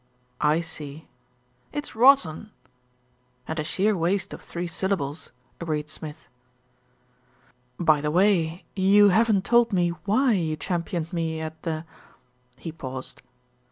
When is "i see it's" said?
0.55-1.95